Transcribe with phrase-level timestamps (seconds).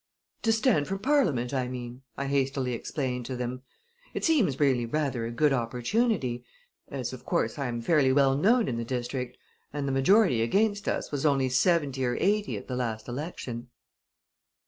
[0.41, 3.61] "To stand for Parliament, I mean," I hastily explained to them.
[4.15, 6.43] "It seems really rather a good opportunity
[6.87, 9.37] as, of course, I am fairly well known in the district,
[9.71, 13.67] and the majority against us was only seventy or eighty at the last election."